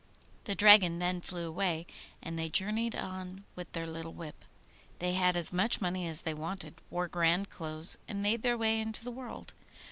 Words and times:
The 0.45 0.55
dragon 0.55 0.97
then 0.97 1.21
flew 1.21 1.47
away, 1.47 1.85
and 2.23 2.33
they 2.39 2.49
journeyed 2.49 2.95
on 2.95 3.43
with 3.55 3.71
their 3.73 3.85
little 3.85 4.11
whip. 4.13 4.43
They 4.97 5.13
had 5.13 5.37
as 5.37 5.53
much 5.53 5.79
money 5.79 6.07
as 6.07 6.23
they 6.23 6.33
wanted, 6.33 6.81
wore 6.89 7.07
grand 7.07 7.51
clothes, 7.51 7.99
and 8.07 8.19
made 8.19 8.41
their 8.41 8.57
way 8.57 8.79
into 8.81 9.03
the 9.03 9.11
world. 9.11 9.53